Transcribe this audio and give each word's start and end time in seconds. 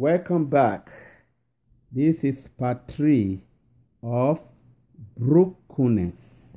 Welcome 0.00 0.44
back. 0.46 0.92
This 1.90 2.22
is 2.22 2.48
part 2.56 2.86
three 2.86 3.42
of 4.00 4.38
brokenness. 5.16 6.56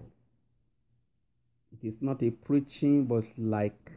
It 1.71 1.87
is 1.87 2.03
not 2.03 2.21
a 2.21 2.29
preaching, 2.29 3.05
but 3.05 3.23
like 3.39 3.91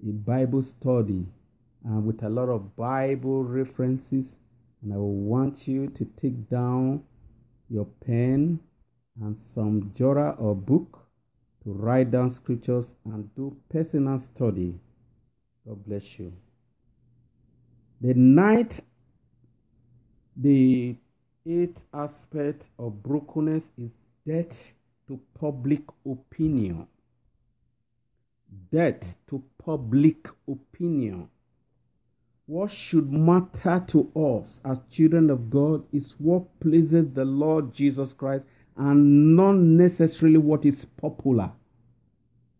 a 0.00 0.12
Bible 0.12 0.62
study 0.62 1.26
and 1.84 2.06
with 2.06 2.22
a 2.22 2.28
lot 2.28 2.48
of 2.48 2.76
Bible 2.76 3.42
references. 3.42 4.38
And 4.80 4.92
I 4.92 4.96
will 4.96 5.16
want 5.16 5.66
you 5.66 5.88
to 5.88 6.04
take 6.22 6.48
down 6.48 7.02
your 7.68 7.86
pen 8.06 8.60
and 9.20 9.36
some 9.36 9.90
journal 9.96 10.36
or 10.38 10.54
book 10.54 11.00
to 11.64 11.72
write 11.72 12.12
down 12.12 12.30
scriptures 12.30 12.94
and 13.06 13.28
do 13.34 13.56
personal 13.68 14.20
study. 14.20 14.78
God 15.66 15.84
bless 15.84 16.16
you. 16.16 16.32
The 18.04 18.12
ninth, 18.12 18.80
the 20.36 20.96
eighth 21.46 21.80
aspect 21.92 22.64
of 22.78 23.02
brokenness 23.02 23.64
is 23.78 23.90
death 24.26 24.72
to 25.06 25.20
public 25.38 25.82
opinion. 26.06 26.86
Death 28.72 29.16
to 29.28 29.42
public 29.58 30.28
opinion. 30.48 31.28
What 32.46 32.70
should 32.70 33.10
matter 33.10 33.82
to 33.88 34.10
us 34.14 34.60
as 34.64 34.78
children 34.90 35.30
of 35.30 35.50
God 35.50 35.84
is 35.92 36.14
what 36.18 36.60
pleases 36.60 37.10
the 37.12 37.24
Lord 37.24 37.72
Jesus 37.72 38.12
Christ 38.12 38.44
and 38.76 39.36
not 39.36 39.52
necessarily 39.52 40.38
what 40.38 40.64
is 40.64 40.84
popular. 40.84 41.52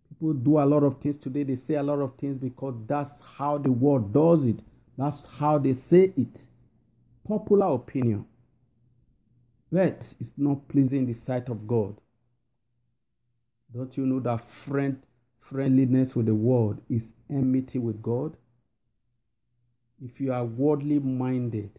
People 0.08 0.34
do 0.34 0.58
a 0.58 0.64
lot 0.64 0.84
of 0.84 1.00
things 1.00 1.18
today, 1.18 1.42
they 1.42 1.56
say 1.56 1.74
a 1.74 1.82
lot 1.82 1.98
of 1.98 2.14
things 2.16 2.38
because 2.38 2.74
that's 2.86 3.20
how 3.36 3.58
the 3.58 3.70
world 3.70 4.12
does 4.12 4.44
it. 4.44 4.60
That's 4.96 5.26
how 5.38 5.58
they 5.58 5.74
say 5.74 6.12
it. 6.16 6.46
Popular 7.26 7.74
opinion. 7.74 8.26
But 9.72 10.02
it's 10.20 10.32
not 10.36 10.68
pleasing 10.68 11.06
the 11.06 11.14
sight 11.14 11.48
of 11.48 11.66
God. 11.66 11.96
Don't 13.74 13.96
you 13.96 14.06
know 14.06 14.20
that 14.20 14.44
friend 14.48 15.02
friendliness 15.38 16.14
with 16.14 16.26
the 16.26 16.34
world 16.34 16.80
is 16.88 17.12
enmity 17.28 17.78
with 17.78 18.02
God? 18.02 18.36
If 20.02 20.20
you 20.20 20.32
are 20.32 20.44
worldly 20.44 20.98
minded, 20.98 21.70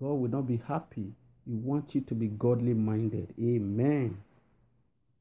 God 0.00 0.14
will 0.14 0.30
not 0.30 0.46
be 0.46 0.62
happy. 0.66 1.12
He 1.44 1.54
wants 1.54 1.94
you 1.94 2.00
to 2.02 2.14
be 2.14 2.28
godly 2.28 2.74
minded. 2.74 3.34
Amen. 3.38 4.18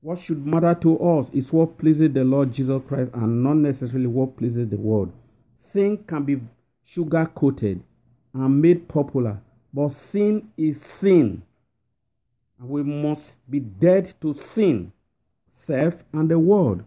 What 0.01 0.19
should 0.19 0.45
matter 0.45 0.75
to 0.81 0.99
us 0.99 1.27
is 1.33 1.51
what 1.51 1.77
pleases 1.77 2.13
the 2.13 2.23
Lord 2.23 2.53
Jesus 2.53 2.81
Christ 2.87 3.11
and 3.13 3.43
not 3.43 3.57
necessarily 3.57 4.07
what 4.07 4.37
pleases 4.37 4.69
the 4.69 4.77
world. 4.77 5.11
Sin 5.59 6.03
can 6.07 6.23
be 6.23 6.41
sugar 6.83 7.25
coated 7.25 7.83
and 8.33 8.61
made 8.61 8.87
popular, 8.87 9.41
but 9.73 9.93
sin 9.93 10.49
is 10.57 10.81
sin. 10.81 11.43
And 12.59 12.69
we 12.69 12.83
must 12.83 13.37
be 13.49 13.59
dead 13.59 14.13
to 14.21 14.33
sin, 14.33 14.91
self, 15.51 16.03
and 16.13 16.29
the 16.29 16.39
world. 16.39 16.83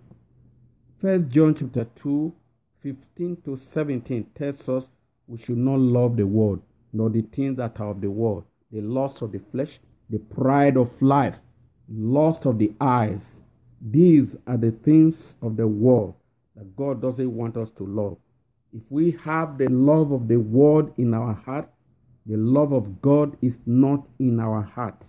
First 1.01 1.29
John 1.29 1.55
chapter 1.55 1.85
2, 1.85 2.33
15 2.83 3.37
to 3.45 3.57
17 3.57 4.27
tells 4.35 4.69
us 4.69 4.91
we 5.27 5.39
should 5.39 5.59
not 5.59 5.79
love 5.79 6.17
the 6.17 6.27
world, 6.27 6.63
nor 6.93 7.11
the 7.11 7.23
things 7.23 7.57
that 7.57 7.81
are 7.81 7.91
of 7.91 8.01
the 8.01 8.11
world, 8.11 8.45
the 8.71 8.81
lust 8.81 9.23
of 9.23 9.33
the 9.33 9.39
flesh, 9.39 9.81
the 10.11 10.19
pride 10.19 10.77
of 10.77 11.01
life, 11.03 11.37
lust 11.89 12.47
of 12.47 12.59
the 12.59 12.73
eyes. 12.81 13.39
These 13.81 14.37
are 14.47 14.57
the 14.57 14.71
things 14.71 15.37
of 15.43 15.57
the 15.57 15.67
world 15.67 16.15
that 16.57 16.77
God 16.77 17.03
doesn't 17.03 17.35
want 17.35 17.57
us 17.57 17.71
to 17.77 17.85
love. 17.85 18.17
If 18.77 18.91
we 18.91 19.13
have 19.25 19.57
the 19.57 19.69
love 19.69 20.11
of 20.11 20.27
the 20.27 20.39
world 20.39 20.93
in 20.99 21.15
our 21.15 21.33
heart, 21.33 21.69
the 22.27 22.37
love 22.37 22.73
of 22.73 23.01
God 23.01 23.37
is 23.41 23.59
not 23.67 24.07
in 24.19 24.41
our 24.41 24.63
hearts. 24.63 25.07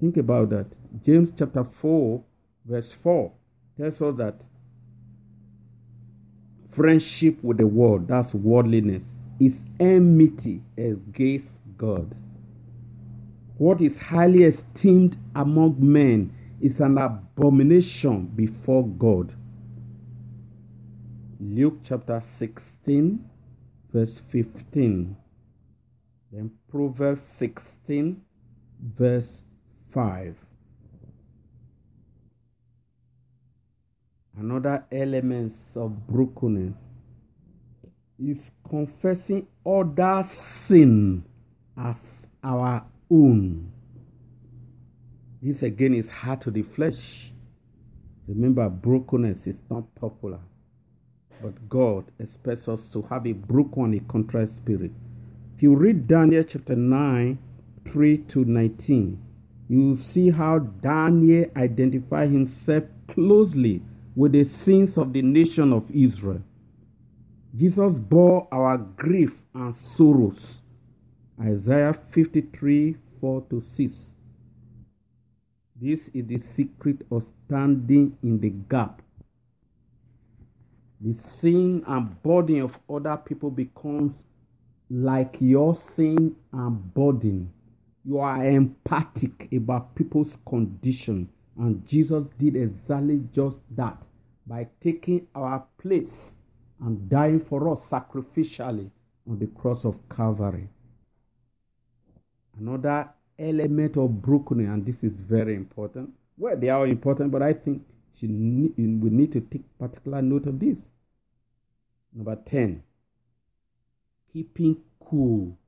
Think 0.00 0.16
about 0.16 0.50
that. 0.50 0.66
James 1.04 1.30
chapter 1.36 1.64
4, 1.64 2.22
verse 2.64 2.90
4 2.90 3.32
tells 3.76 4.00
us 4.00 4.16
that 4.16 4.40
friendship 6.70 7.42
with 7.42 7.58
the 7.58 7.66
world, 7.66 8.08
that's 8.08 8.32
worldliness, 8.32 9.18
is 9.38 9.64
enmity 9.78 10.62
against 10.78 11.56
God. 11.76 12.14
What 13.58 13.80
is 13.80 13.98
highly 13.98 14.44
esteemed 14.44 15.18
among 15.34 15.76
men 15.80 16.32
is 16.60 16.80
an 16.80 16.96
abomination 16.96 18.26
before 18.34 18.86
God. 18.86 19.34
Luke 21.40 21.78
chapter 21.84 22.20
16, 22.20 23.24
verse 23.92 24.18
15. 24.18 25.16
Then 26.32 26.50
Proverbs 26.68 27.28
16, 27.28 28.20
verse 28.80 29.44
5. 29.94 30.36
Another 34.36 34.84
element 34.90 35.52
of 35.76 36.08
brokenness 36.08 36.74
is 38.18 38.50
confessing 38.68 39.46
other 39.64 40.24
sin 40.24 41.24
as 41.76 42.26
our 42.42 42.84
own. 43.08 43.70
This 45.40 45.62
again 45.62 45.94
is 45.94 46.10
hard 46.10 46.40
to 46.40 46.50
the 46.50 46.62
flesh. 46.62 47.30
Remember, 48.26 48.68
brokenness 48.68 49.46
is 49.46 49.62
not 49.70 49.94
popular. 49.94 50.40
But 51.40 51.68
God 51.68 52.06
expects 52.18 52.68
us 52.68 52.86
to 52.92 53.02
have 53.02 53.26
a 53.26 53.32
broken 53.32 53.94
a 53.94 54.00
contrite 54.00 54.50
spirit. 54.50 54.90
If 55.56 55.62
you 55.62 55.76
read 55.76 56.08
Daniel 56.08 56.42
chapter 56.42 56.74
9, 56.74 57.38
3 57.90 58.18
to 58.18 58.44
19, 58.44 59.18
you 59.68 59.88
will 59.88 59.96
see 59.96 60.30
how 60.30 60.58
Daniel 60.58 61.46
identified 61.56 62.30
himself 62.30 62.84
closely 63.08 63.82
with 64.16 64.32
the 64.32 64.44
sins 64.44 64.98
of 64.98 65.12
the 65.12 65.22
nation 65.22 65.72
of 65.72 65.90
Israel. 65.90 66.42
Jesus 67.54 67.92
bore 67.92 68.48
our 68.50 68.76
grief 68.76 69.44
and 69.54 69.74
sorrows. 69.74 70.62
Isaiah 71.40 71.92
53, 71.92 72.96
4 73.20 73.42
to 73.50 73.60
6. 73.60 73.92
This 75.80 76.08
is 76.12 76.26
the 76.26 76.38
secret 76.38 77.06
of 77.10 77.24
standing 77.46 78.16
in 78.22 78.40
the 78.40 78.50
gap 78.50 79.02
the 81.00 81.14
sin 81.14 81.84
and 81.86 82.22
burden 82.22 82.62
of 82.62 82.78
other 82.90 83.16
people 83.16 83.50
becomes 83.50 84.14
like 84.90 85.36
your 85.40 85.76
sin 85.94 86.34
and 86.52 86.94
burden. 86.94 87.52
You 88.04 88.18
are 88.18 88.44
empathic 88.44 89.48
about 89.52 89.94
people's 89.94 90.36
condition, 90.46 91.28
and 91.58 91.86
Jesus 91.86 92.24
did 92.38 92.56
exactly 92.56 93.22
just 93.34 93.58
that 93.76 94.02
by 94.46 94.68
taking 94.80 95.26
our 95.34 95.64
place 95.78 96.34
and 96.80 97.08
dying 97.08 97.40
for 97.40 97.70
us 97.72 97.80
sacrificially 97.88 98.90
on 99.28 99.38
the 99.38 99.46
cross 99.46 99.84
of 99.84 99.98
Calvary. 100.08 100.68
Another 102.58 103.10
element 103.38 103.96
of 103.96 104.22
brokenness, 104.22 104.68
and 104.68 104.86
this 104.86 105.04
is 105.04 105.20
very 105.20 105.54
important. 105.54 106.10
Well, 106.36 106.56
they 106.56 106.70
are 106.70 106.86
important, 106.86 107.30
but 107.30 107.42
I 107.42 107.52
think 107.52 107.82
we 108.22 109.10
need 109.10 109.32
to 109.32 109.40
take 109.40 109.78
particular 109.78 110.22
note 110.22 110.46
of 110.46 110.58
this. 110.58 110.90
Number 112.12 112.36
10, 112.36 112.82
keeping 114.32 114.76
cool 114.98 115.58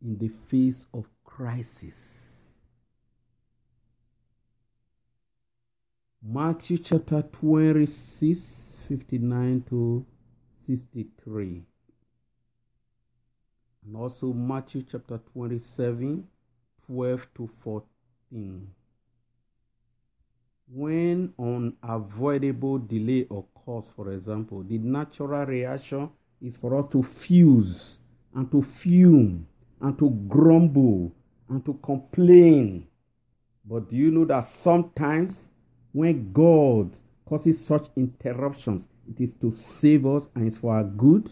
in 0.00 0.18
the 0.18 0.28
face 0.28 0.86
of 0.92 1.08
crisis. 1.24 2.50
Matthew 6.24 6.78
chapter 6.78 7.22
26, 7.22 8.76
59 8.88 9.64
to 9.68 10.06
63. 10.66 11.62
And 13.84 13.96
also 13.96 14.32
Matthew 14.32 14.84
chapter 14.88 15.18
27, 15.32 16.28
12 16.86 17.26
to 17.34 17.50
14 17.58 18.68
when 20.74 21.34
unavoidable 21.38 22.78
delay 22.78 23.26
occurs, 23.30 23.84
for 23.94 24.12
example, 24.12 24.62
the 24.62 24.78
natural 24.78 25.44
reaction 25.44 26.08
is 26.40 26.56
for 26.56 26.78
us 26.78 26.88
to 26.90 27.02
fuse 27.02 27.98
and 28.34 28.50
to 28.50 28.62
fume 28.62 29.46
and 29.82 29.98
to 29.98 30.08
grumble 30.28 31.12
and 31.50 31.64
to 31.66 31.74
complain. 31.82 32.86
But 33.64 33.90
do 33.90 33.96
you 33.96 34.10
know 34.10 34.24
that 34.24 34.46
sometimes 34.46 35.50
when 35.92 36.32
God 36.32 36.90
causes 37.28 37.64
such 37.64 37.88
interruptions, 37.96 38.86
it 39.08 39.22
is 39.22 39.34
to 39.42 39.54
save 39.54 40.06
us 40.06 40.24
and 40.34 40.48
it's 40.48 40.56
for 40.56 40.74
our 40.74 40.84
good? 40.84 41.30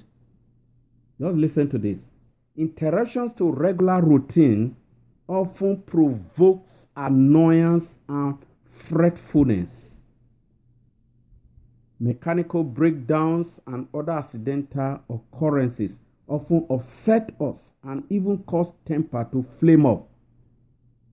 Just 1.19 1.37
listen 1.37 1.71
to 1.71 1.79
this. 1.79 2.13
Interruptions 2.57 3.33
to 3.35 3.51
regular 3.51 4.03
routine 4.03 4.77
often 5.27 5.81
provokes 5.83 6.89
annoyance 6.97 7.95
and 8.09 8.37
fretfulness, 8.71 10.03
mechanical 11.99 12.65
breakdowns, 12.65 13.61
and 13.67 13.89
other 13.95 14.13
accidental 14.13 15.01
occurrences 15.09 15.99
often 16.27 16.67
upset 16.71 17.31
us 17.41 17.73
and 17.83 18.05
even 18.09 18.39
cause 18.45 18.73
temper 18.87 19.29
to 19.33 19.43
flame 19.59 19.85
up. 19.85 20.09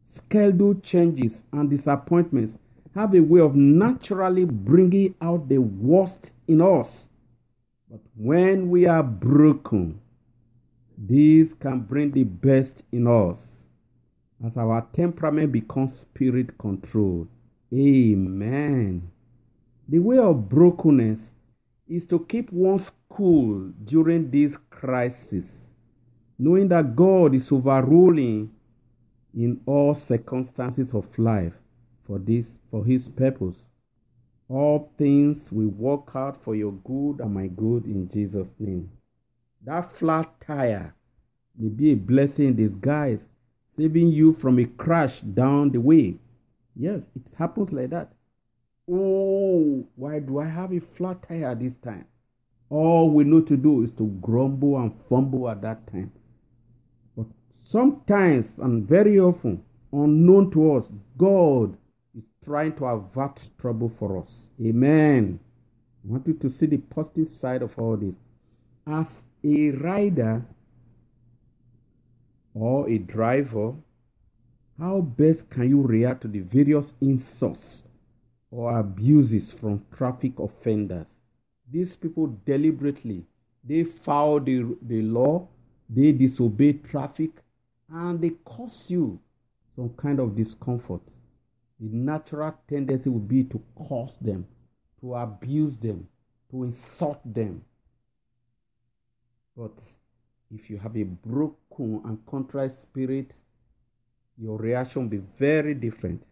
Schedule 0.05 0.75
changes 0.75 1.43
and 1.51 1.69
disappointments 1.69 2.57
have 2.95 3.13
a 3.13 3.19
way 3.19 3.41
of 3.41 3.55
naturally 3.55 4.45
bringing 4.45 5.13
out 5.21 5.49
the 5.49 5.57
worst 5.57 6.33
in 6.47 6.61
us. 6.61 7.07
But 7.89 8.01
when 8.15 8.69
we 8.69 8.85
are 8.85 9.03
broken, 9.03 9.99
this 10.97 11.53
can 11.53 11.81
bring 11.81 12.11
the 12.11 12.23
best 12.23 12.83
in 12.91 13.07
us 13.07 13.63
as 14.43 14.57
our 14.57 14.87
temperament 14.93 15.51
becomes 15.51 15.99
spirit 15.99 16.57
controlled. 16.57 17.27
Amen. 17.73 19.11
The 19.89 19.99
way 19.99 20.17
of 20.17 20.47
brokenness 20.47 21.33
is 21.87 22.05
to 22.07 22.25
keep 22.25 22.51
one's 22.51 22.91
cool 23.09 23.71
during 23.83 24.29
this 24.29 24.57
crisis, 24.69 25.71
knowing 26.37 26.67
that 26.69 26.95
God 26.95 27.35
is 27.35 27.51
overruling 27.51 28.51
in 29.33 29.61
all 29.65 29.95
circumstances 29.95 30.93
of 30.93 31.17
life 31.19 31.53
for 32.05 32.19
this 32.19 32.57
for 32.71 32.85
his 32.85 33.07
purpose. 33.09 33.69
All 34.49 34.91
things 34.97 35.51
will 35.51 35.67
work 35.67 36.11
out 36.15 36.41
for 36.41 36.55
your 36.55 36.71
good 36.71 37.19
and 37.19 37.33
my 37.33 37.47
good 37.47 37.85
in 37.85 38.09
Jesus' 38.09 38.47
name. 38.59 38.89
That 39.65 39.93
flat 39.93 40.39
tire 40.45 40.93
may 41.57 41.69
be 41.69 41.91
a 41.91 41.95
blessing 41.95 42.47
in 42.47 42.55
disguise, 42.55 43.27
saving 43.75 44.07
you 44.09 44.31
from 44.31 44.57
a 44.59 44.65
crash 44.65 45.19
down 45.19 45.71
the 45.71 45.81
way. 45.81 46.15
Yes, 46.79 47.01
it 47.15 47.23
happens 47.37 47.71
like 47.71 47.89
that. 47.89 48.13
Oh, 48.89 49.85
why 49.95 50.19
do 50.19 50.39
I 50.39 50.45
have 50.45 50.71
a 50.71 50.79
flat 50.79 51.27
tire 51.27 51.55
this 51.55 51.75
time? 51.77 52.05
All 52.69 53.09
we 53.09 53.23
know 53.23 53.41
to 53.41 53.57
do 53.57 53.83
is 53.83 53.91
to 53.93 54.05
grumble 54.21 54.77
and 54.77 54.93
fumble 55.09 55.49
at 55.49 55.61
that 55.61 55.87
time. 55.91 56.11
But 57.15 57.25
sometimes 57.63 58.51
and 58.59 58.87
very 58.87 59.19
often, 59.19 59.63
unknown 59.91 60.51
to 60.51 60.75
us, 60.75 60.85
God 61.17 61.75
is 62.15 62.23
trying 62.45 62.75
to 62.75 62.85
avert 62.85 63.39
trouble 63.59 63.89
for 63.89 64.21
us. 64.21 64.51
Amen. 64.63 65.39
I 66.03 66.11
want 66.11 66.27
you 66.27 66.33
to 66.35 66.49
see 66.49 66.67
the 66.67 66.77
positive 66.77 67.33
side 67.33 67.63
of 67.63 67.77
all 67.79 67.97
this. 67.97 68.15
As 68.85 69.23
a 69.43 69.71
rider 69.71 70.45
or 72.53 72.87
a 72.87 72.97
driver, 72.99 73.73
how 74.79 75.01
best 75.01 75.49
can 75.49 75.69
you 75.69 75.81
react 75.81 76.21
to 76.21 76.27
the 76.27 76.39
various 76.39 76.93
insults 77.01 77.83
or 78.51 78.79
abuses 78.79 79.51
from 79.51 79.85
traffic 79.95 80.39
offenders? 80.39 81.07
These 81.69 81.95
people 81.95 82.37
deliberately 82.45 83.25
they 83.67 83.83
foul 83.83 84.39
the, 84.39 84.77
the 84.81 85.01
law, 85.01 85.47
they 85.89 86.13
disobey 86.13 86.73
traffic, 86.73 87.31
and 87.89 88.21
they 88.21 88.31
cause 88.45 88.85
you 88.89 89.19
some 89.75 89.89
kind 89.89 90.19
of 90.19 90.35
discomfort. 90.35 91.01
The 91.79 91.89
natural 91.89 92.55
tendency 92.69 93.09
would 93.09 93.27
be 93.27 93.43
to 93.43 93.61
curse 93.77 94.13
them, 94.21 94.47
to 95.01 95.15
abuse 95.15 95.77
them, 95.77 96.07
to 96.51 96.63
insult 96.63 97.21
them. 97.25 97.63
But 99.55 99.77
if 100.49 100.69
you 100.69 100.77
have 100.77 100.95
a 100.95 101.03
broken 101.03 102.01
and 102.05 102.25
contrite 102.25 102.71
spirit, 102.81 103.31
your 104.37 104.57
reaction 104.57 105.03
will 105.03 105.09
be 105.09 105.23
very 105.39 105.73
different. 105.73 106.23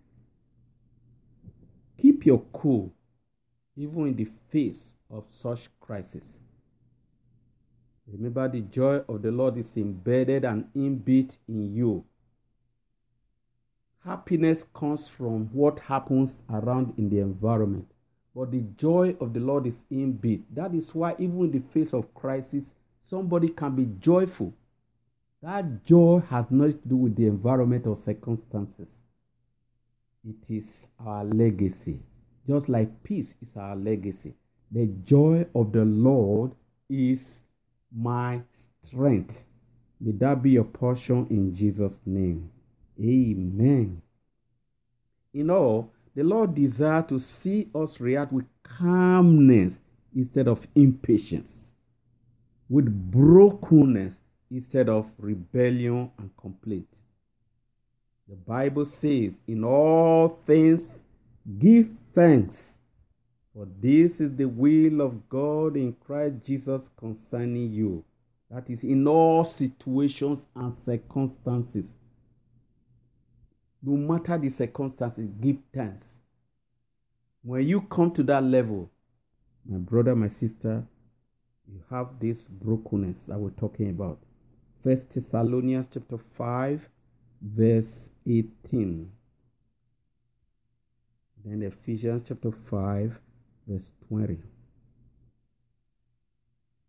Keep 1.99 2.25
your 2.25 2.43
cool, 2.53 2.93
even 3.75 4.07
in 4.07 4.15
the 4.15 4.27
face 4.49 4.95
of 5.09 5.25
such 5.31 5.69
crisis. 5.79 6.39
Remember, 8.07 8.47
the 8.47 8.61
joy 8.61 8.97
of 9.09 9.23
the 9.23 9.31
Lord 9.31 9.57
is 9.57 9.75
embedded 9.75 10.45
and 10.45 10.65
inbuilt 10.75 11.37
in 11.47 11.73
you. 11.73 12.05
Happiness 14.03 14.63
comes 14.75 15.07
from 15.07 15.47
what 15.51 15.79
happens 15.79 16.29
around 16.51 16.93
in 16.97 17.09
the 17.09 17.19
environment, 17.19 17.91
but 18.35 18.51
the 18.51 18.61
joy 18.77 19.15
of 19.19 19.33
the 19.33 19.39
Lord 19.39 19.65
is 19.65 19.83
inbuilt. 19.91 20.43
That 20.53 20.75
is 20.75 20.93
why, 20.93 21.15
even 21.17 21.45
in 21.45 21.51
the 21.51 21.59
face 21.59 21.91
of 21.93 22.13
crisis, 22.13 22.73
somebody 23.01 23.49
can 23.49 23.75
be 23.75 23.87
joyful. 23.99 24.53
That 25.45 25.85
joy 25.85 26.23
has 26.31 26.49
nothing 26.49 26.81
to 26.81 26.87
do 26.87 26.95
with 26.95 27.15
the 27.17 27.27
environment 27.27 27.85
or 27.85 27.95
circumstances. 28.03 28.89
It 30.27 30.37
is 30.49 30.87
our 30.99 31.23
legacy. 31.23 31.99
Just 32.47 32.67
like 32.67 33.03
peace 33.03 33.35
is 33.43 33.55
our 33.55 33.75
legacy. 33.75 34.33
The 34.71 34.87
joy 35.05 35.45
of 35.53 35.71
the 35.71 35.85
Lord 35.85 36.53
is 36.89 37.41
my 37.95 38.41
strength. 38.87 39.45
May 40.01 40.13
that 40.13 40.41
be 40.41 40.49
your 40.49 40.63
portion 40.63 41.27
in 41.29 41.55
Jesus' 41.55 41.99
name. 42.07 42.49
Amen. 42.99 44.01
In 45.31 45.51
all, 45.51 45.91
the 46.15 46.23
Lord 46.23 46.55
desires 46.55 47.05
to 47.09 47.19
see 47.19 47.69
us 47.75 47.99
react 47.99 48.33
with 48.33 48.45
calmness 48.63 49.75
instead 50.15 50.47
of 50.47 50.67
impatience, 50.73 51.67
with 52.67 53.11
brokenness 53.11 54.15
instead 54.55 54.87
of 54.87 55.05
rebellion 55.17 56.09
and 56.17 56.29
complaint. 56.37 56.87
The 58.27 58.35
Bible 58.35 58.85
says, 58.85 59.33
In 59.47 59.65
all 59.65 60.39
things, 60.47 61.03
give 61.59 61.89
thanks, 62.13 62.75
for 63.53 63.67
this 63.81 64.21
is 64.21 64.35
the 64.35 64.45
will 64.45 65.01
of 65.01 65.27
God 65.29 65.75
in 65.75 65.93
Christ 65.93 66.35
Jesus 66.45 66.89
concerning 66.97 67.73
you. 67.73 68.03
That 68.49 68.69
is, 68.69 68.83
in 68.83 69.05
all 69.07 69.43
situations 69.43 70.39
and 70.55 70.73
circumstances. 70.85 71.85
No 73.83 73.97
matter 73.97 74.37
the 74.37 74.49
circumstances, 74.49 75.29
give 75.41 75.57
thanks. 75.73 76.05
When 77.43 77.67
you 77.67 77.81
come 77.81 78.11
to 78.11 78.23
that 78.23 78.43
level, 78.43 78.89
my 79.67 79.77
brother, 79.77 80.15
my 80.15 80.29
sister, 80.29 80.83
you 81.67 81.83
have 81.89 82.19
this 82.19 82.45
brokenness 82.45 83.17
that 83.27 83.37
we're 83.37 83.49
talking 83.51 83.89
about. 83.89 84.19
First 84.85 85.15
Thessalonians 85.15 85.87
chapter 85.91 86.19
5, 86.37 86.89
verse 87.41 88.11
18. 88.27 89.11
Then 91.43 91.63
Ephesians 91.63 92.21
chapter 92.27 92.51
5, 92.51 93.19
verse 93.65 93.87
20. 94.09 94.37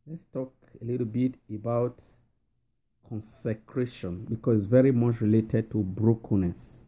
Let's 0.06 0.24
talk 0.30 0.52
a 0.78 0.84
little 0.84 1.06
bit 1.06 1.36
about 1.50 1.98
consecration 3.08 4.26
because 4.28 4.60
it's 4.60 4.70
very 4.70 4.92
much 4.92 5.22
related 5.22 5.70
to 5.70 5.78
brokenness. 5.78 6.80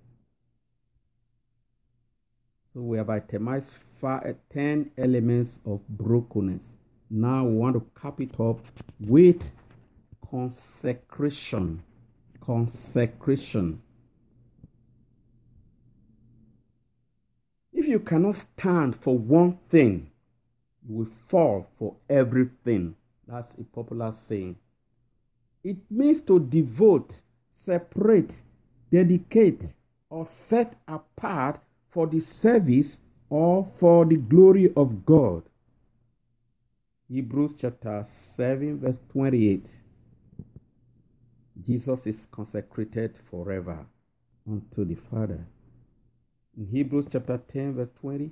So 2.75 2.81
we 2.83 2.99
have 2.99 3.09
itemized 3.09 3.79
five, 3.99 4.27
uh, 4.27 4.33
10 4.53 4.91
elements 4.99 5.59
of 5.65 5.81
brokenness. 5.89 6.77
Now 7.09 7.47
we 7.47 7.57
want 7.57 7.77
to 7.77 7.87
cap 7.99 8.21
it 8.21 8.39
up 8.39 8.61
with 9.01 9.43
consecration. 10.31 11.83
Consecration. 12.41 13.83
If 17.73 17.87
you 17.87 18.01
cannot 18.01 18.37
stand 18.37 18.97
for 18.97 19.17
one 19.17 19.59
thing, 19.71 20.11
you 20.89 20.97
will 20.97 21.09
fall 21.29 21.69
for 21.79 21.97
everything. 22.09 22.97
That's 23.27 23.55
a 23.55 23.65
popular 23.65 24.13
saying. 24.17 24.57
It 25.63 25.77
means 25.91 26.23
to 26.23 26.41
devote, 26.41 27.13
separate, 27.53 28.43
dedicate, 28.91 29.75
or 30.09 30.25
set 30.27 30.75
apart 30.89 31.61
for 31.91 32.07
the 32.07 32.21
service 32.21 32.97
or 33.29 33.71
for 33.77 34.07
the 34.07 34.17
glory 34.17 34.73
of 34.75 35.05
God. 35.05 35.43
Hebrews 37.11 37.53
chapter 37.59 38.05
7, 38.07 38.81
verse 38.81 38.99
28. 39.13 39.67
Jesus 41.69 42.07
is 42.07 42.27
consecrated 42.33 43.15
forever 43.31 43.85
unto 44.51 44.87
the 44.87 44.95
Father. 44.95 45.47
In 46.57 46.67
Hebrews 46.67 47.09
chapter 47.13 47.39
10, 47.53 47.75
verse 47.75 47.91
20, 48.01 48.31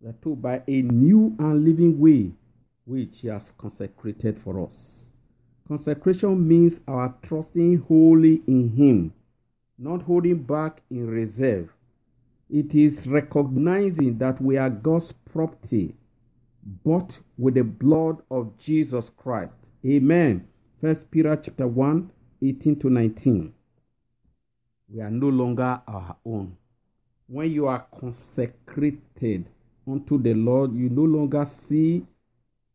we 0.00 0.08
are 0.08 0.14
told 0.24 0.40
by 0.40 0.62
a 0.66 0.80
new 0.80 1.36
and 1.38 1.62
living 1.62 2.00
way 2.00 2.30
which 2.86 3.18
he 3.20 3.28
has 3.28 3.52
consecrated 3.58 4.38
for 4.38 4.66
us. 4.66 5.10
Consecration 5.68 6.48
means 6.48 6.80
our 6.88 7.14
trusting 7.22 7.84
wholly 7.86 8.40
in 8.46 8.70
him, 8.70 9.12
not 9.78 10.00
holding 10.00 10.42
back 10.42 10.80
in 10.90 11.06
reserve. 11.06 11.68
It 12.48 12.74
is 12.74 13.06
recognizing 13.06 14.16
that 14.16 14.40
we 14.40 14.56
are 14.56 14.70
God's 14.70 15.12
property, 15.30 15.96
bought 16.62 17.18
with 17.36 17.54
the 17.56 17.62
blood 17.62 18.22
of 18.30 18.56
Jesus 18.56 19.10
Christ. 19.18 19.52
Amen. 19.84 20.48
First 20.80 21.10
Peter 21.10 21.36
chapter 21.36 21.68
1, 21.68 22.10
18 22.42 22.78
to 22.80 22.90
19. 22.90 23.52
We 24.88 25.00
are 25.00 25.10
no 25.10 25.28
longer 25.28 25.80
our 25.86 26.16
own. 26.24 26.56
When 27.26 27.50
you 27.50 27.66
are 27.66 27.86
consecrated 27.98 29.46
unto 29.86 30.20
the 30.20 30.34
Lord, 30.34 30.74
you 30.74 30.88
no 30.88 31.02
longer 31.02 31.46
see 31.46 32.04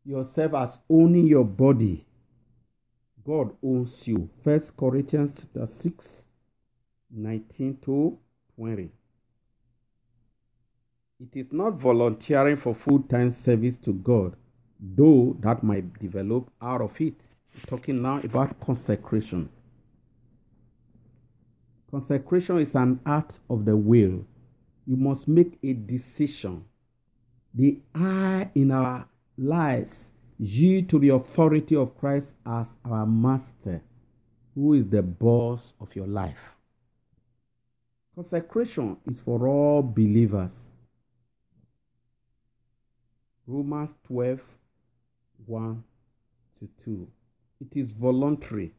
yourself 0.05 0.53
as 0.53 0.79
owning 0.89 1.27
your 1.27 1.43
body. 1.43 2.05
God 3.25 3.55
owns 3.63 4.07
you. 4.07 4.29
First 4.43 4.77
Corinthians 4.77 5.33
chapter 5.37 5.65
6, 5.67 6.25
19 7.11 7.77
to 7.85 8.17
20. 8.55 8.91
It 11.19 11.39
is 11.39 11.51
not 11.51 11.73
volunteering 11.73 12.57
for 12.57 12.75
full 12.75 12.99
time 12.99 13.31
service 13.31 13.77
to 13.79 13.93
God, 13.93 14.35
though 14.79 15.35
that 15.39 15.63
might 15.63 15.97
develop 15.99 16.51
out 16.61 16.81
of 16.81 16.99
it. 17.01 17.19
Talking 17.67 18.01
now 18.01 18.19
about 18.19 18.59
consecration. 18.59 19.49
Consecration 21.89 22.59
is 22.59 22.75
an 22.75 22.99
act 23.05 23.39
of 23.49 23.65
the 23.65 23.75
will. 23.75 24.25
You 24.85 24.97
must 24.97 25.27
make 25.27 25.57
a 25.63 25.73
decision. 25.73 26.65
The 27.53 27.79
I 27.95 28.49
in 28.53 28.71
our 28.71 29.07
lives 29.37 30.11
yield 30.37 30.89
to 30.89 30.99
the 30.99 31.09
authority 31.09 31.75
of 31.75 31.97
Christ 31.97 32.35
as 32.45 32.67
our 32.83 33.05
master, 33.05 33.81
who 34.53 34.73
is 34.73 34.87
the 34.89 35.01
boss 35.01 35.73
of 35.79 35.95
your 35.95 36.07
life. 36.07 36.55
Consecration 38.13 38.97
is 39.05 39.19
for 39.19 39.47
all 39.47 39.81
believers. 39.81 40.75
Romans 43.47 43.91
12 44.07 44.41
1 45.45 45.83
to 46.59 46.69
2. 46.83 47.07
It 47.71 47.79
is 47.79 47.91
voluntary. 47.91 48.73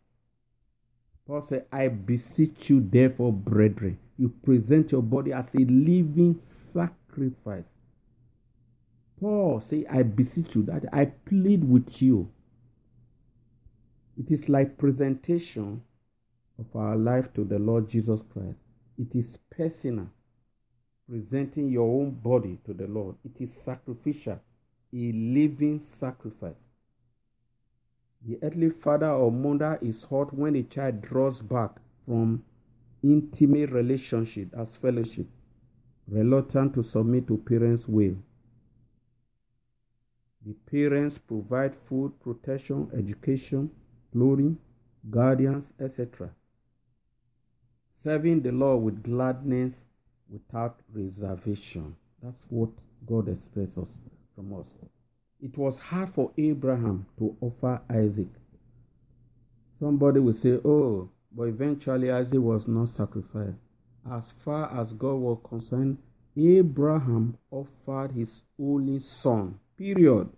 Paul 1.27 1.43
said, 1.43 1.67
I 1.73 1.89
beseech 1.89 2.71
you, 2.71 2.81
therefore, 2.81 3.33
brethren, 3.33 3.99
you 4.17 4.29
present 4.29 4.93
your 4.93 5.03
body 5.03 5.33
as 5.33 5.53
a 5.55 5.59
living 5.59 6.41
sacrifice. 6.45 7.65
Paul 9.19 9.63
said, 9.67 9.87
I 9.91 10.03
beseech 10.03 10.55
you 10.55 10.63
that 10.65 10.85
I 10.93 11.07
plead 11.07 11.65
with 11.69 12.01
you. 12.01 12.31
It 14.19 14.31
is 14.31 14.49
like 14.49 14.79
presentation 14.79 15.83
of 16.59 16.75
our 16.77 16.97
life 16.97 17.33
to 17.35 17.45
the 17.45 17.59
Lord 17.59 17.89
Jesus 17.89 18.23
Christ. 18.33 18.59
It 18.99 19.15
is 19.15 19.39
personal, 19.51 20.09
presenting 21.09 21.71
your 21.71 21.89
own 21.89 22.13
body 22.13 22.59
to 22.67 22.73
the 22.73 22.87
Lord. 22.87 23.17
It 23.25 23.43
is 23.43 23.53
sacrificial 23.53 24.41
a 24.93 25.13
living 25.13 25.81
sacrifice. 25.81 26.55
The 28.27 28.39
earthly 28.43 28.71
father 28.71 29.11
or 29.11 29.31
mother 29.31 29.79
is 29.81 30.03
hurt 30.03 30.35
when 30.35 30.57
a 30.57 30.65
child 30.65 31.01
draws 31.01 31.41
back 31.41 31.71
from 32.05 32.43
intimate 33.03 33.71
relationship 33.71 34.49
as 34.59 34.75
fellowship, 34.75 35.27
reluctant 36.09 36.75
to 36.75 36.83
submit 36.83 37.29
to 37.29 37.37
parents' 37.37 37.87
will. 37.87 38.17
The 40.45 40.55
parents 40.71 41.19
provide 41.19 41.77
food, 41.77 42.19
protection, 42.21 42.91
education, 42.97 43.71
clothing, 44.13 44.59
guardians, 45.09 45.73
etc. 45.79 46.31
Serving 48.03 48.41
the 48.43 48.53
Lord 48.53 48.83
with 48.83 49.03
gladness 49.05 49.87
without 50.29 50.81
reservation. 50.93 51.95
That's 52.21 52.45
what 52.49 52.71
God 53.07 53.29
expects 53.29 53.79
us 53.79 53.99
from 54.35 54.53
us. 54.55 54.67
It 55.41 55.57
was 55.59 55.79
hard 55.79 56.11
for 56.15 56.33
Abraham 56.39 57.07
to 57.19 57.37
offer 57.41 57.81
Isaac. 57.91 58.29
Somebody 59.79 60.21
will 60.21 60.35
say, 60.35 60.59
oh, 60.65 61.11
but 61.31 61.45
eventually 61.45 62.11
Isaac 62.11 62.41
was 62.41 62.67
not 62.67 62.89
sacrificed. 62.89 63.59
As 64.11 64.23
far 64.45 64.73
as 64.81 64.93
God 64.95 65.17
was 65.17 65.39
concerned, 65.45 65.99
Abraham 66.37 67.37
offered 67.51 68.13
his 68.13 68.45
only 68.59 69.01
son. 69.01 69.59
Period. 69.77 70.29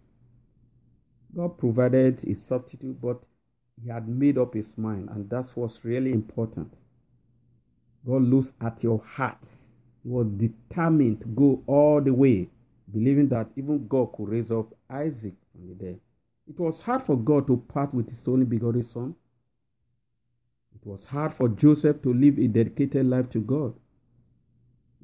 God 1.36 1.58
provided 1.58 2.24
a 2.26 2.34
substitute, 2.34 3.00
but 3.00 3.20
he 3.80 3.90
had 3.90 4.08
made 4.08 4.38
up 4.38 4.54
his 4.54 4.76
mind, 4.76 5.08
and 5.10 5.30
that's 5.30 5.54
what's 5.54 5.84
really 5.84 6.12
important. 6.12 6.74
God 8.04 8.22
looks 8.22 8.52
at 8.60 8.82
your 8.82 9.00
heart. 9.04 9.38
He 10.02 10.08
was 10.08 10.26
determined 10.26 11.20
to 11.20 11.26
go 11.28 11.62
all 11.66 12.00
the 12.00 12.12
way 12.12 12.48
believing 12.92 13.28
that 13.28 13.48
even 13.56 13.86
God 13.86 14.12
could 14.16 14.28
raise 14.28 14.50
up 14.50 14.72
Isaac 14.88 15.34
from 15.52 15.68
the 15.68 15.74
dead. 15.74 16.00
It 16.48 16.58
was 16.58 16.80
hard 16.80 17.02
for 17.02 17.16
God 17.16 17.46
to 17.48 17.56
part 17.56 17.92
with 17.92 18.08
his 18.08 18.22
only 18.26 18.46
begotten 18.46 18.84
son. 18.84 19.14
It 20.74 20.86
was 20.86 21.04
hard 21.04 21.34
for 21.34 21.48
Joseph 21.48 22.00
to 22.02 22.14
live 22.14 22.38
a 22.38 22.46
dedicated 22.46 23.06
life 23.06 23.28
to 23.30 23.40
God. 23.40 23.74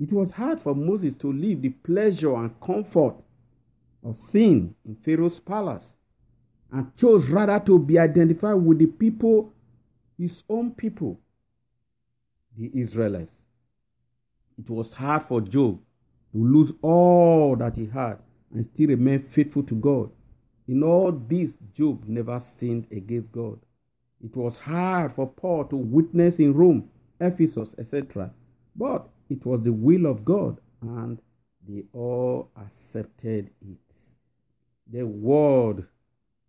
It 0.01 0.13
was 0.13 0.33
hard 0.33 0.61
for 0.61 0.75
Moses 0.75 1.17
to 1.17 1.33
live 1.33 1.63
the 1.63 1.69
pleasure 1.69 2.35
and 2.35 2.59
comfort 2.61 3.17
of 4.03 4.19
sin 4.19 4.75
in 4.85 4.97
Pharaoh's 4.97 5.41
palace 5.41 5.95
and 6.73 6.97
chose 6.97 7.29
rather 7.29 7.61
to 7.67 7.79
be 7.79 7.99
identified 7.99 8.57
with 8.57 8.79
the 8.79 8.87
people, 8.87 9.53
his 10.19 10.43
own 10.49 10.73
people, 10.73 11.21
the 12.57 12.71
Israelites. 12.75 13.35
It 14.59 14.69
was 14.71 14.93
hard 14.93 15.25
for 15.25 15.41
Job 15.41 15.81
to 16.35 16.45
lose 16.45 16.73
all 16.83 17.57
that 17.57 17.77
he 17.77 17.87
had 17.87 18.19
and 18.53 18.67
still 18.67 18.89
remain 18.89 19.21
faithful 19.21 19.63
to 19.63 19.75
God. 19.77 20.11
In 20.67 20.83
all 20.83 21.13
this, 21.13 21.57
Job 21.75 22.05
never 22.09 22.41
sinned 22.41 22.87
against 22.91 23.31
God. 23.31 23.61
It 24.23 24.37
was 24.37 24.57
hard 24.59 25.13
for 25.13 25.29
Paul 25.29 25.67
to 25.67 25.77
witness 25.77 26.39
in 26.39 26.55
Rome, 26.55 26.91
Ephesus, 27.21 27.75
etc. 27.79 28.33
But 28.75 29.09
it 29.31 29.47
was 29.47 29.63
the 29.63 29.73
will 29.73 30.07
of 30.07 30.25
God, 30.25 30.59
and 30.83 31.21
they 31.69 31.85
all 31.93 32.51
accepted 32.57 33.51
it. 33.61 33.79
The 34.91 35.05
word 35.07 35.87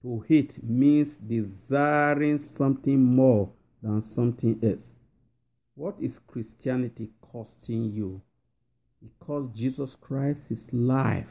to 0.01 0.25
hate 0.27 0.63
means 0.63 1.17
desiring 1.17 2.39
something 2.39 3.01
more 3.01 3.51
than 3.83 4.03
something 4.03 4.59
else. 4.63 4.85
What 5.75 5.95
is 5.99 6.19
Christianity 6.25 7.11
costing 7.21 7.91
you? 7.91 8.21
Because 9.05 9.49
Jesus 9.53 9.95
Christ 9.95 10.51
is 10.51 10.71
life 10.73 11.29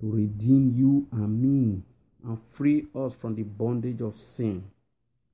to 0.00 0.10
redeem 0.10 0.72
you 0.76 1.06
and 1.12 1.40
me 1.40 1.82
and 2.24 2.38
free 2.52 2.86
us 2.94 3.12
from 3.20 3.34
the 3.34 3.42
bondage 3.42 4.00
of 4.00 4.18
sin. 4.18 4.64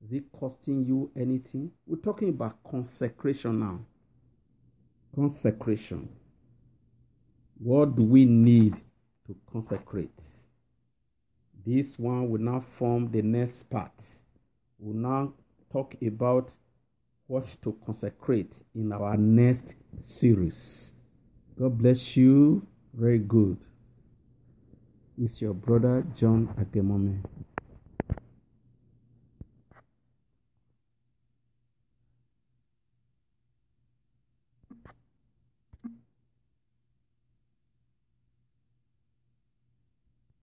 Is 0.05 0.13
it 0.13 0.31
costing 0.31 0.85
you 0.85 1.11
anything? 1.15 1.71
We're 1.85 1.97
talking 1.97 2.29
about 2.29 2.63
consecration 2.63 3.59
now. 3.59 3.79
Consecration. 5.13 6.09
What 7.57 7.95
do 7.95 8.03
we 8.03 8.25
need 8.25 8.75
to 9.27 9.35
consecrate? 9.51 10.09
This 11.65 11.99
one 11.99 12.29
will 12.29 12.41
now 12.41 12.61
form 12.61 13.11
the 13.11 13.21
next 13.21 13.69
part. 13.69 13.91
We'll 14.79 14.95
now 14.95 15.33
talk 15.71 15.95
about 16.01 16.49
what 17.27 17.55
to 17.61 17.77
consecrate 17.85 18.53
in 18.73 18.91
our 18.91 19.15
next 19.15 19.75
series. 20.03 20.93
God 21.61 21.77
bless 21.77 22.17
you. 22.17 22.65
Very 22.95 23.19
good. 23.19 23.55
It's 25.21 25.39
your 25.43 25.53
brother 25.53 26.03
John 26.17 26.49
Akemome. 26.57 27.21